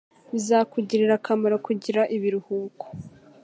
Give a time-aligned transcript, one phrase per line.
[0.33, 2.85] Bizakugirira akamaro kugira ibiruhuko.